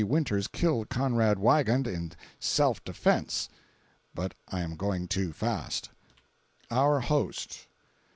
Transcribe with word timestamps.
Winters 0.03 0.47
kill 0.47 0.83
Conrad 0.85 1.37
Wiegand 1.37 1.85
in 1.85 2.13
"self 2.39 2.83
defence." 2.83 3.49
But 4.15 4.33
I 4.47 4.61
am 4.61 4.75
going 4.75 5.07
too 5.07 5.31
fast. 5.31 5.91
OUR 6.71 7.01
HOST. 7.01 7.67